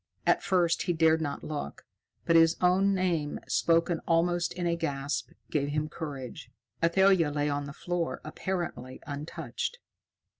[0.25, 1.85] At first, he dared not look,
[2.25, 6.49] but his own name, spoken almost in a gasp, gave him courage.
[6.83, 9.77] Athalia lay on the floor, apparently untouched.